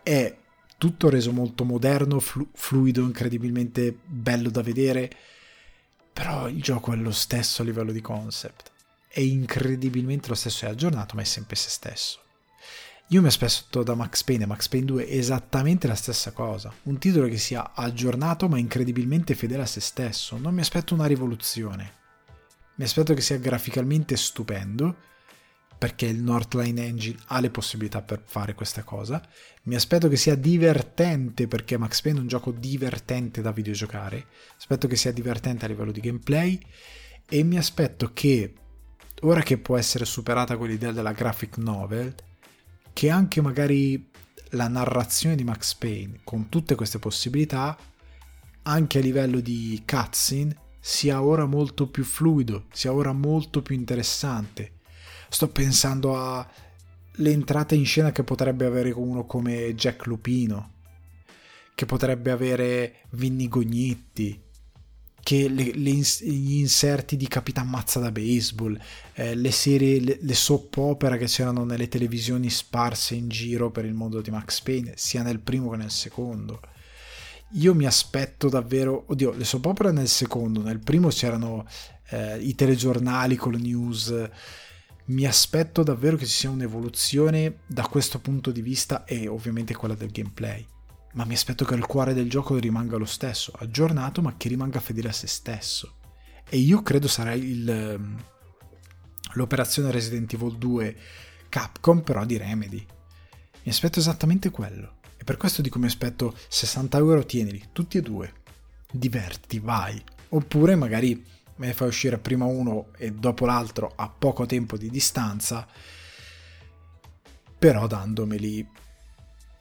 [0.02, 0.36] È
[0.76, 5.10] tutto reso molto moderno, flu- fluido, incredibilmente bello da vedere,
[6.12, 8.70] però il gioco è lo stesso a livello di concept.
[9.06, 12.20] È incredibilmente lo stesso, è aggiornato, ma è sempre se stesso.
[13.12, 16.98] Io mi aspetto da Max Payne e Max Payne 2 esattamente la stessa cosa, un
[16.98, 21.92] titolo che sia aggiornato ma incredibilmente fedele a se stesso, non mi aspetto una rivoluzione,
[22.76, 24.94] mi aspetto che sia graficalmente stupendo,
[25.76, 29.20] perché il Northline Engine ha le possibilità per fare questa cosa,
[29.64, 34.86] mi aspetto che sia divertente perché Max Payne è un gioco divertente da videogiocare, aspetto
[34.86, 36.60] che sia divertente a livello di gameplay.
[37.28, 38.54] E mi aspetto che,
[39.22, 42.14] ora che può essere superata quell'idea della graphic novel,
[42.92, 44.08] che anche magari
[44.50, 47.76] la narrazione di Max Payne con tutte queste possibilità
[48.62, 54.78] anche a livello di cutscene sia ora molto più fluido, sia ora molto più interessante.
[55.28, 60.72] Sto pensando alle entrate in scena che potrebbe avere uno come Jack Lupino,
[61.74, 64.42] che potrebbe avere Vinny Gognitti,
[65.22, 68.78] che le, le, gli inserti di Capitan Mazza da baseball,
[69.14, 73.84] eh, le serie, le, le soap opera che c'erano nelle televisioni sparse in giro per
[73.84, 76.60] il mondo di Max Payne, sia nel primo che nel secondo.
[77.54, 81.66] Io mi aspetto davvero, oddio, le soap opera nel secondo, nel primo c'erano
[82.10, 84.28] eh, i telegiornali con le news.
[85.06, 89.94] Mi aspetto davvero che ci sia un'evoluzione da questo punto di vista e ovviamente quella
[89.94, 90.64] del gameplay
[91.12, 94.80] ma mi aspetto che il cuore del gioco rimanga lo stesso, aggiornato ma che rimanga
[94.80, 95.96] fedele a se stesso.
[96.48, 98.24] E io credo sarà il, ehm,
[99.34, 100.96] l'operazione Resident Evil 2
[101.48, 102.84] Capcom però di Remedy.
[103.62, 104.98] Mi aspetto esattamente quello.
[105.16, 108.32] E per questo dico mi aspetto 60 euro, tienili, tutti e due.
[108.90, 110.02] Diverti, vai.
[110.30, 111.22] Oppure magari
[111.56, 115.66] me ne fai uscire prima uno e dopo l'altro a poco tempo di distanza,
[117.58, 118.66] però dandomeli,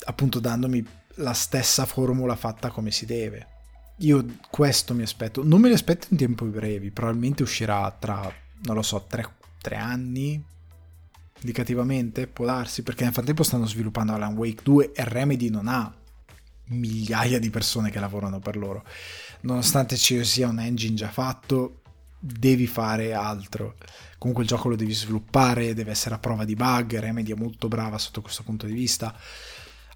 [0.05, 0.85] appunto dandomi
[1.19, 3.47] la stessa formula fatta come si deve.
[3.97, 8.31] Io questo mi aspetto, non me li aspetto in tempi brevi, probabilmente uscirà tra,
[8.63, 9.27] non lo so, tre,
[9.61, 10.41] tre anni,
[11.41, 15.93] indicativamente, può darsi, perché nel frattempo stanno sviluppando Alan Wake 2 e Remedy non ha
[16.71, 18.85] migliaia di persone che lavorano per loro.
[19.41, 21.81] Nonostante ci sia un engine già fatto,
[22.17, 23.75] devi fare altro.
[24.17, 27.67] Comunque il gioco lo devi sviluppare, deve essere a prova di bug, Remedy è molto
[27.67, 29.13] brava sotto questo punto di vista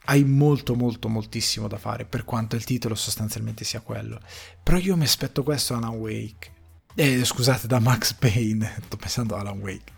[0.05, 4.19] hai molto molto moltissimo da fare per quanto il titolo sostanzialmente sia quello.
[4.61, 6.51] Però io mi aspetto questo Alan Wake.
[6.95, 8.79] Eh, scusate da Max Payne.
[8.85, 9.91] Sto pensando a Alan Wake.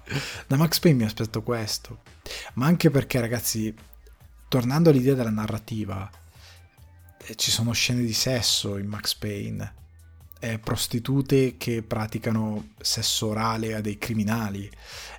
[0.48, 2.02] Da Max Payne mi aspetto questo.
[2.54, 3.74] Ma anche perché ragazzi
[4.48, 6.10] tornando all'idea della narrativa
[7.18, 9.74] eh, ci sono scene di sesso in Max Payne.
[10.40, 14.70] Eh, prostitute che praticano sesso orale a dei criminali.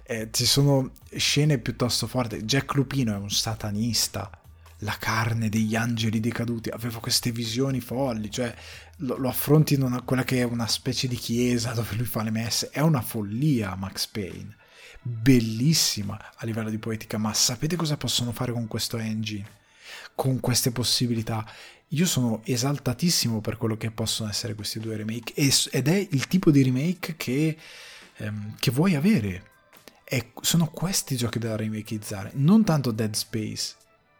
[0.04, 2.36] Eh, ci sono scene piuttosto forti.
[2.44, 4.30] Jack Lupino è un satanista
[4.80, 8.54] la carne degli angeli decaduti, avevo queste visioni folli, cioè
[8.98, 12.22] lo, lo affronti in una, quella che è una specie di chiesa dove lui fa
[12.22, 14.54] le messe, è una follia Max Payne,
[15.00, 19.54] bellissima a livello di poetica, ma sapete cosa possono fare con questo engine?
[20.14, 21.48] Con queste possibilità?
[21.90, 26.50] Io sono esaltatissimo per quello che possono essere questi due remake ed è il tipo
[26.50, 27.56] di remake che,
[28.16, 29.54] ehm, che vuoi avere.
[30.04, 33.74] E sono questi giochi da remakeizzare, non tanto Dead Space,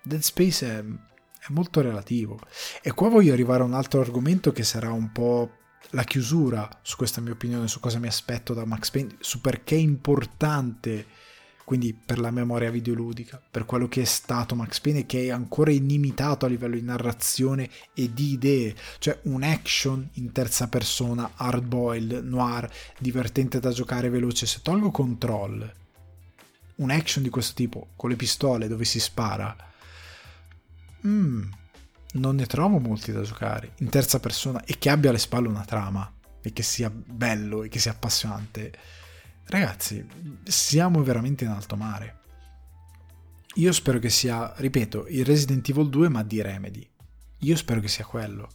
[0.06, 2.38] Dead Space è, è molto relativo.
[2.80, 5.50] E qua voglio arrivare a un altro argomento che sarà un po'
[5.90, 9.74] la chiusura su questa mia opinione, su cosa mi aspetto da Max Payne, su perché
[9.74, 11.06] è importante,
[11.64, 15.30] quindi per la memoria videoludica, per quello che è stato Max Payne e che è
[15.30, 21.32] ancora inimitato a livello di narrazione e di idee, cioè un action in terza persona,
[21.34, 25.72] hardboiled, noir, divertente da giocare veloce, se tolgo control,
[26.76, 29.66] un action di questo tipo, con le pistole dove si spara,
[31.06, 31.42] mm,
[32.14, 35.64] non ne trovo molti da giocare in terza persona e che abbia alle spalle una
[35.64, 36.10] trama.
[36.42, 38.72] e che sia bello e che sia appassionante,
[39.46, 40.06] ragazzi,
[40.44, 42.20] siamo veramente in alto mare.
[43.56, 46.88] Io spero che sia, ripeto, il Resident Evil 2 ma di Remedy.
[47.40, 48.48] Io spero che sia quello.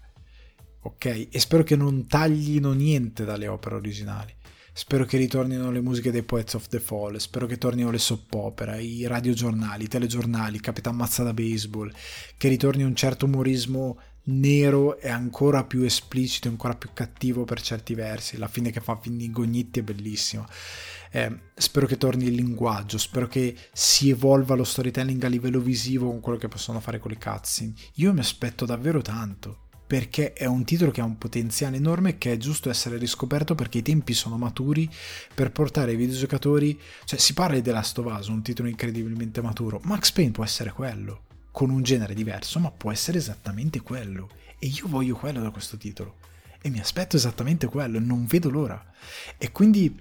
[0.83, 1.27] Ok?
[1.29, 4.33] E spero che non taglino niente dalle opere originali.
[4.73, 8.33] Spero che ritornino le musiche dei Poets of the Fall, spero che tornino le soap
[8.35, 11.91] opera, i radiogiornali, i telegiornali, Capitan Mazza da Baseball,
[12.37, 17.95] che ritorni un certo umorismo nero e ancora più esplicito, ancora più cattivo per certi
[17.95, 18.37] versi.
[18.37, 20.47] La fine che fa Finigognitti è bellissima.
[21.11, 26.07] Eh, spero che torni il linguaggio, spero che si evolva lo storytelling a livello visivo
[26.07, 27.73] con quello che possono fare con le cutscene.
[27.95, 32.31] Io mi aspetto davvero tanto perché è un titolo che ha un potenziale enorme che
[32.31, 34.89] è giusto essere riscoperto perché i tempi sono maturi
[35.35, 39.41] per portare i videogiocatori, cioè si parla di The Last of Us, un titolo incredibilmente
[39.41, 44.29] maturo, Max Payne può essere quello, con un genere diverso, ma può essere esattamente quello.
[44.59, 46.19] E io voglio quello da questo titolo.
[46.61, 48.81] E mi aspetto esattamente quello non vedo l'ora.
[49.37, 49.93] E quindi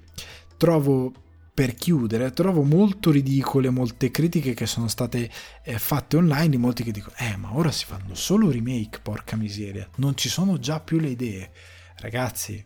[0.57, 1.12] trovo
[1.52, 5.30] per chiudere, trovo molto ridicole molte critiche che sono state
[5.62, 9.36] eh, fatte online di molti che dicono eh ma ora si fanno solo remake, porca
[9.36, 11.50] miseria, non ci sono già più le idee.
[11.96, 12.64] Ragazzi,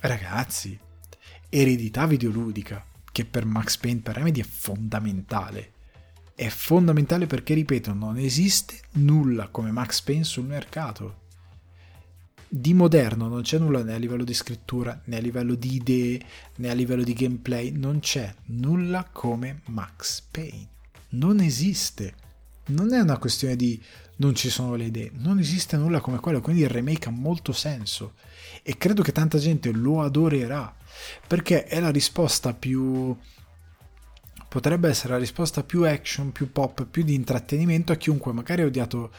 [0.00, 0.78] ragazzi,
[1.48, 5.72] eredità videoludica che per Max Payne per Remedy è fondamentale.
[6.34, 11.22] È fondamentale perché, ripeto, non esiste nulla come Max Payne sul mercato
[12.56, 16.24] di moderno non c'è nulla né a livello di scrittura né a livello di idee
[16.56, 20.68] né a livello di gameplay non c'è nulla come Max Payne.
[21.10, 22.14] Non esiste.
[22.66, 23.82] Non è una questione di
[24.16, 27.50] non ci sono le idee non esiste nulla come quello quindi il remake ha molto
[27.50, 28.14] senso.
[28.62, 30.72] E credo che tanta gente lo adorerà
[31.26, 33.16] perché è la risposta più
[34.48, 38.66] potrebbe essere la risposta più action più pop più di intrattenimento a chiunque magari ha
[38.66, 39.10] odiato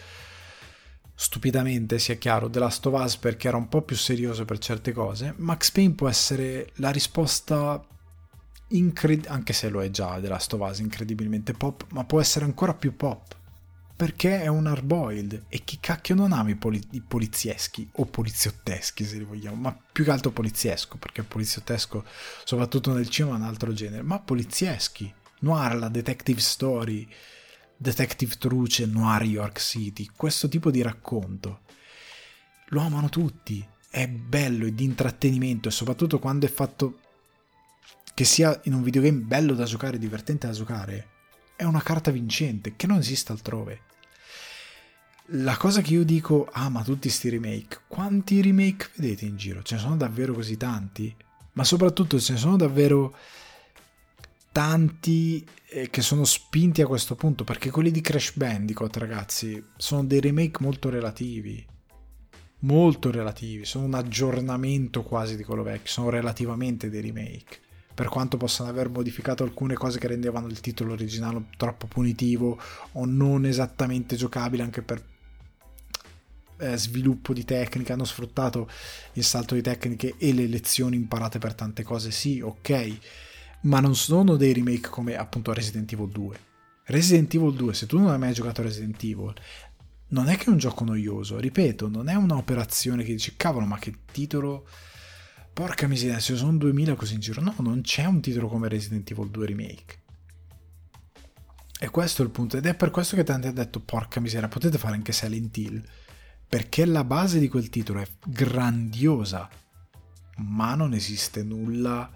[1.16, 4.92] stupidamente sia chiaro The Last of Us perché era un po' più serioso per certe
[4.92, 7.82] cose Max Payne può essere la risposta
[8.70, 12.44] incred- anche se lo è già The Last of Us incredibilmente pop ma può essere
[12.44, 13.34] ancora più pop
[13.96, 19.06] perché è un hardboiled e chi cacchio non ama i, poli- i polizieschi o poliziotteschi
[19.06, 22.04] se li vogliamo ma più che altro poliziesco perché poliziottesco
[22.44, 27.08] soprattutto nel cinema è un altro genere ma polizieschi noir la detective story
[27.78, 31.62] Detective Truce, Noir York City, questo tipo di racconto.
[32.70, 37.00] Lo amano tutti, è bello, è di intrattenimento e soprattutto quando è fatto
[38.14, 41.10] che sia in un videogame bello da giocare, divertente da giocare,
[41.56, 43.82] è una carta vincente che non esiste altrove.
[45.30, 49.64] La cosa che io dico, ah tutti sti remake, quanti remake vedete in giro?
[49.64, 51.14] Ce ne sono davvero così tanti?
[51.54, 53.16] Ma soprattutto ce ne sono davvero
[54.52, 55.46] tanti
[55.90, 60.64] che sono spinti a questo punto perché quelli di Crash Bandicoot ragazzi sono dei remake
[60.64, 61.66] molto relativi.
[62.60, 67.60] Molto relativi sono un aggiornamento quasi di quello vecchio sono relativamente dei remake.
[67.94, 72.58] Per quanto possano aver modificato alcune cose che rendevano il titolo originale troppo punitivo
[72.94, 75.04] o non esattamente giocabile anche per
[76.58, 78.70] eh, sviluppo di tecnica hanno sfruttato
[79.14, 82.98] il salto di tecniche e le lezioni imparate per tante cose sì ok
[83.66, 86.40] ma non sono dei remake come appunto Resident Evil 2.
[86.86, 89.34] Resident Evil 2, se tu non hai mai giocato Resident Evil,
[90.10, 93.78] non è che è un gioco noioso, ripeto, non è un'operazione che dici cavolo, ma
[93.78, 94.68] che titolo
[95.56, 97.42] Porca miseria, se sono 2000 così in giro.
[97.42, 100.00] No, non c'è un titolo come Resident Evil 2 Remake.
[101.80, 102.58] E questo è il punto.
[102.58, 105.82] Ed è per questo che tanti hanno detto, porca miseria, potete fare anche Silent Hill.
[106.46, 109.50] Perché la base di quel titolo è grandiosa.
[110.40, 112.12] Ma non esiste nulla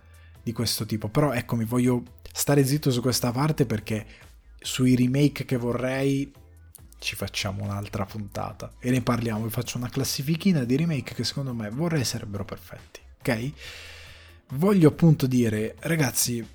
[0.49, 1.07] di questo tipo.
[1.07, 4.05] Però ecco, mi voglio stare zitto su questa parte perché
[4.59, 6.31] sui remake che vorrei
[6.99, 9.45] ci facciamo un'altra puntata e ne parliamo.
[9.45, 12.99] Vi faccio una classifichina di remake che secondo me vorrei sarebbero perfetti.
[13.19, 13.51] Ok?
[14.53, 16.45] Voglio appunto dire, ragazzi,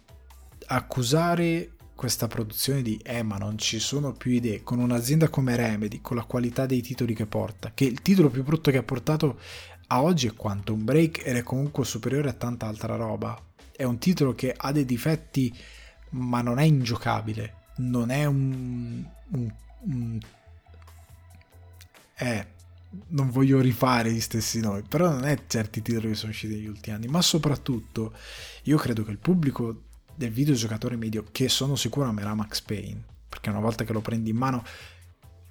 [0.66, 6.00] accusare questa produzione di eh ma non ci sono più idee con un'azienda come Remedy
[6.00, 9.38] con la qualità dei titoli che porta che il titolo più brutto che ha portato
[9.86, 13.40] a oggi è Quantum Break ed è comunque superiore a tanta altra roba
[13.76, 15.54] è un titolo che ha dei difetti,
[16.10, 17.62] ma non è ingiocabile.
[17.76, 19.04] Non è un.
[19.30, 20.20] un, un
[22.16, 22.52] eh,
[23.08, 26.68] non voglio rifare gli stessi nomi, però non è certi titoli che sono usciti negli
[26.68, 28.12] ultimi anni, ma soprattutto
[28.64, 29.82] io credo che il pubblico
[30.14, 34.30] del videogiocatore medio, che sono sicuro amerà Max Payne, perché una volta che lo prendi
[34.30, 34.62] in mano,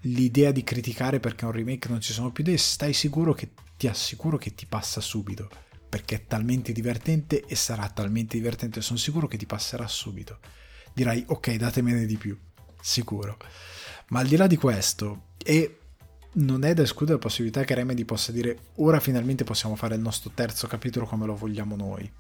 [0.04, 3.50] l'idea di criticare perché è un remake non ci sono più idee, stai sicuro che
[3.76, 5.50] ti assicuro che ti passa subito
[5.94, 10.40] perché è talmente divertente e sarà talmente divertente, sono sicuro che ti passerà subito.
[10.92, 12.36] Dirai ok, datemene di più,
[12.82, 13.38] sicuro.
[14.08, 15.78] Ma al di là di questo, e
[16.34, 20.02] non è da escludere la possibilità che Remedy possa dire ora finalmente possiamo fare il
[20.02, 22.12] nostro terzo capitolo come lo vogliamo noi.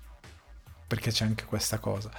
[0.86, 2.11] Perché c'è anche questa cosa.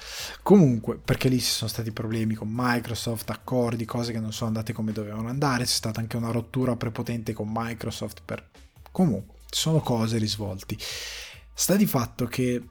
[0.43, 4.73] Comunque, perché lì ci sono stati problemi con Microsoft, accordi, cose che non sono andate
[4.73, 5.63] come dovevano andare.
[5.63, 8.23] C'è stata anche una rottura prepotente con Microsoft.
[8.25, 8.45] Per...
[8.91, 10.77] Comunque, sono cose risvolti.
[11.55, 12.69] Sta di fatto che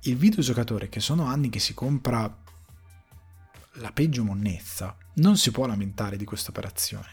[0.00, 2.46] il videogiocatore che sono anni che si compra
[3.74, 7.06] la peggio monnezza non si può lamentare di questa operazione.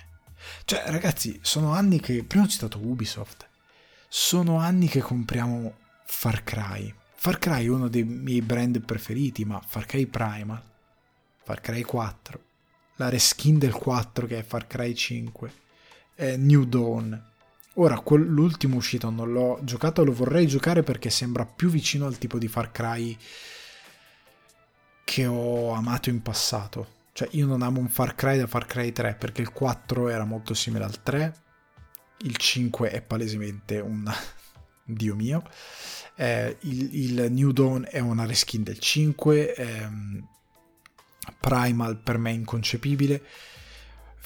[0.66, 2.24] Cioè, ragazzi, sono anni che.
[2.24, 3.48] Prima ho citato Ubisoft.
[4.08, 5.76] Sono anni che compriamo
[6.06, 6.94] Far Cry.
[7.16, 10.62] Far Cry è uno dei miei brand preferiti, ma Far Cry Primal,
[11.44, 12.40] Far Cry 4,
[12.98, 15.54] la reskin del 4 che è Far Cry 5,
[16.16, 17.34] eh, New Dawn.
[17.78, 22.38] Ora, l'ultimo uscito non l'ho giocato, lo vorrei giocare perché sembra più vicino al tipo
[22.38, 23.18] di Far Cry
[25.04, 26.94] che ho amato in passato.
[27.12, 30.24] Cioè, io non amo un Far Cry da Far Cry 3 perché il 4 era
[30.24, 31.36] molto simile al 3,
[32.20, 34.10] il 5 è palesemente un
[34.84, 35.44] dio mio,
[36.16, 40.28] eh, il, il, New Dawn è una reskin del 5, ehm,
[41.40, 43.22] Primal per me è inconcepibile.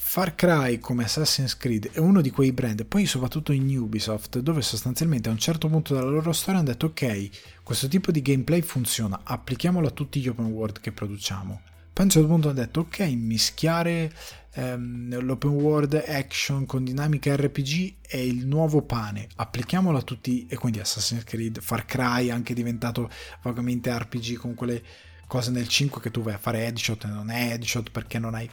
[0.02, 4.60] Far Cry come Assassin's Creed è uno di quei brand, poi soprattutto in Ubisoft, dove
[4.60, 7.28] sostanzialmente a un certo punto della loro storia hanno detto ok,
[7.62, 11.60] questo tipo di gameplay funziona, applichiamolo a tutti gli open world che produciamo.
[11.92, 14.12] Poi a un certo punto hanno detto ok, mischiare
[14.54, 20.46] ehm, l'open world action con dinamica RPG è il nuovo pane, applichiamolo a tutti.
[20.48, 23.08] E quindi Assassin's Creed, Far Cry anche diventato
[23.42, 24.82] vagamente RPG con quelle
[25.28, 28.34] cose nel 5 che tu vai a fare headshot e non è headshot perché non
[28.34, 28.50] hai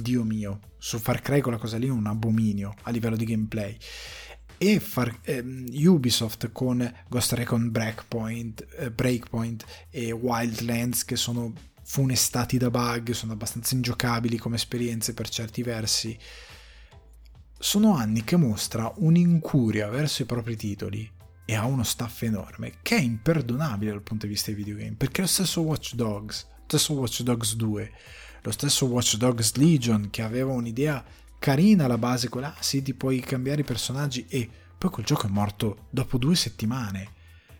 [0.00, 3.76] Dio mio, su Far Cry quella cosa lì è un abominio a livello di gameplay
[4.58, 12.58] e Far, ehm, Ubisoft con Ghost Recon Breakpoint, eh, Breakpoint e Wildlands che sono funestati
[12.58, 16.18] da bug, sono abbastanza ingiocabili come esperienze per certi versi.
[17.58, 21.10] Sono anni che mostra un'incuria verso i propri titoli
[21.44, 25.20] e ha uno staff enorme che è imperdonabile dal punto di vista dei videogame perché
[25.20, 27.92] lo stesso Watch Dogs, lo stesso Watch Dogs 2,
[28.46, 31.04] lo stesso Watch Dogs Legion che aveva un'idea
[31.36, 35.26] carina alla base, quella ah, sì ti puoi cambiare i personaggi e poi quel gioco
[35.26, 37.12] è morto dopo due settimane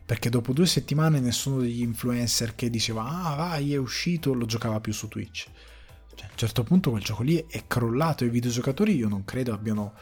[0.07, 4.79] perché dopo due settimane nessuno degli influencer che diceva ah vai è uscito lo giocava
[4.79, 5.49] più su Twitch.
[6.15, 9.25] Cioè, a un certo punto quel gioco lì è crollato e i videogiocatori io non
[9.25, 9.95] credo abbiano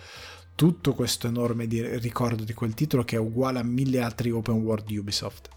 [0.55, 4.85] tutto questo enorme ricordo di quel titolo che è uguale a mille altri open world
[4.85, 5.49] di Ubisoft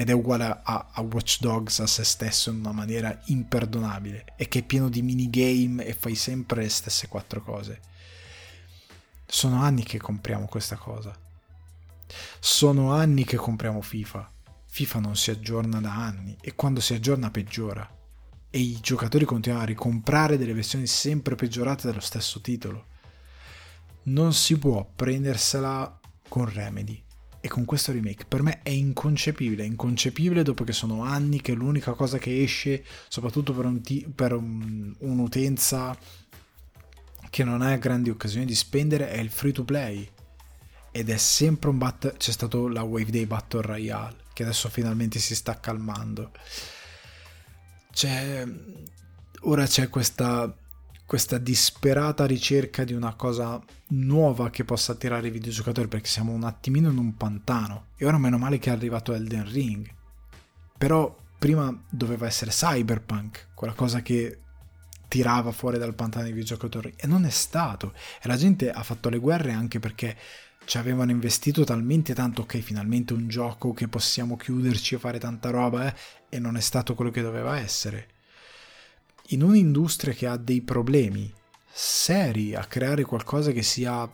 [0.00, 4.48] ed è uguale a, a, Watch Dogs a se stesso in una maniera imperdonabile e
[4.48, 7.80] che è pieno di minigame e fai sempre le stesse quattro cose.
[9.26, 11.26] Sono anni che compriamo questa cosa
[12.40, 14.30] sono anni che compriamo FIFA.
[14.64, 17.88] FIFA non si aggiorna da anni e quando si aggiorna peggiora.
[18.50, 22.86] E i giocatori continuano a ricomprare delle versioni sempre peggiorate dello stesso titolo.
[24.04, 27.02] Non si può prendersela con Remedy
[27.40, 28.24] e con questo remake.
[28.26, 32.84] Per me è inconcepibile, è inconcepibile dopo che sono anni che l'unica cosa che esce,
[33.08, 35.96] soprattutto per, un t- per un, un'utenza
[37.30, 40.08] che non ha grandi occasioni di spendere, è il free to play
[40.90, 45.18] ed è sempre un battle c'è stato la Wave Day Battle Royale che adesso finalmente
[45.18, 46.32] si sta calmando
[47.92, 48.46] c'è
[49.40, 50.52] ora c'è questa
[51.08, 53.58] questa disperata ricerca di una cosa
[53.92, 57.86] nuova che possa attirare i videogiocatori perché siamo un attimino in un pantano.
[57.96, 59.90] E ora meno male che è arrivato Elden Ring.
[60.76, 64.40] Però prima doveva essere Cyberpunk quella cosa che
[65.08, 66.92] tirava fuori dal pantano i videogiocatori.
[66.94, 67.94] E non è stato.
[68.22, 70.14] E la gente ha fatto le guerre anche perché
[70.66, 75.48] ci avevano investito talmente tanto, ok, finalmente un gioco che possiamo chiuderci e fare tanta
[75.48, 75.94] roba, eh,
[76.28, 78.08] e non è stato quello che doveva essere.
[79.28, 81.32] In un'industria che ha dei problemi
[81.70, 84.10] seri a creare qualcosa che sia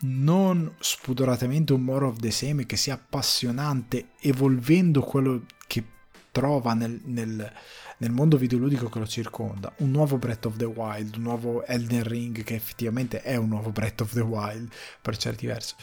[0.00, 5.84] non spudoratamente un more of the same, che sia appassionante, evolvendo quello che
[6.30, 7.52] trova nel, nel
[7.98, 12.02] nel mondo videoludico che lo circonda, un nuovo Breath of the Wild, un nuovo Elden
[12.02, 14.70] Ring che effettivamente è un nuovo Breath of the Wild
[15.00, 15.74] per certi versi.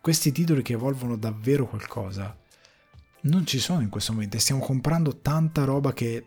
[0.00, 2.36] Questi titoli che evolvono davvero qualcosa
[3.22, 6.26] non ci sono in questo momento e stiamo comprando tanta roba che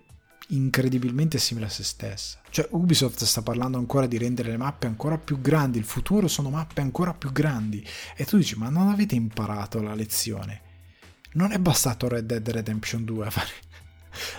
[0.50, 2.40] incredibilmente simile a se stessa.
[2.50, 6.50] Cioè Ubisoft sta parlando ancora di rendere le mappe ancora più grandi, il futuro sono
[6.50, 7.86] mappe ancora più grandi
[8.16, 10.62] e tu dici ma non avete imparato la lezione?
[11.34, 13.52] Non è bastato Red Dead Redemption 2 a fare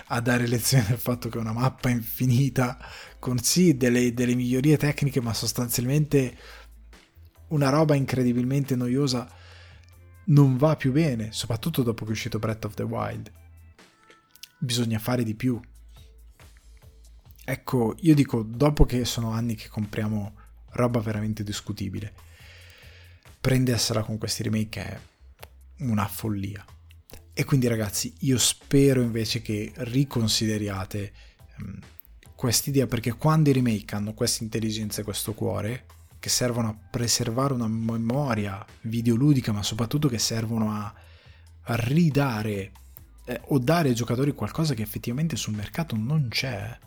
[0.07, 2.77] a dare lezione del fatto che è una mappa infinita
[3.19, 6.37] con sì delle, delle migliorie tecniche ma sostanzialmente
[7.47, 9.29] una roba incredibilmente noiosa
[10.25, 13.31] non va più bene soprattutto dopo che è uscito Breath of the Wild
[14.57, 15.59] bisogna fare di più
[17.43, 20.35] ecco io dico dopo che sono anni che compriamo
[20.71, 22.13] roba veramente discutibile.
[23.39, 24.99] Prendersela con questi remake è
[25.79, 26.63] una follia.
[27.33, 31.13] E quindi ragazzi, io spero invece che riconsideriate
[31.59, 31.79] um,
[32.35, 35.85] quest'idea perché quando i remake hanno questa intelligenza e questo cuore,
[36.19, 40.93] che servono a preservare una memoria videoludica, ma soprattutto che servono a,
[41.63, 42.71] a ridare
[43.25, 46.77] eh, o dare ai giocatori qualcosa che effettivamente sul mercato non c'è,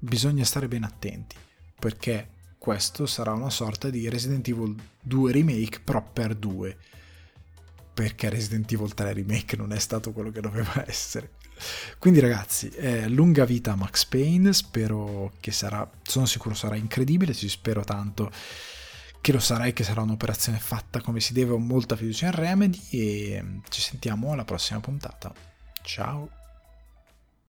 [0.00, 1.36] bisogna stare ben attenti,
[1.78, 6.76] perché questo sarà una sorta di Resident Evil 2 remake, però per 2
[7.92, 11.32] perché Resident Evil 3 Remake non è stato quello che doveva essere.
[11.98, 17.34] Quindi ragazzi, eh, lunga vita a Max Payne, spero che sarà, sono sicuro sarà incredibile,
[17.34, 18.30] ci spero tanto
[19.20, 22.32] che lo sarà e che sarà un'operazione fatta come si deve, ho molta fiducia in
[22.32, 25.30] Remedy e ci sentiamo alla prossima puntata.
[25.82, 26.39] Ciao!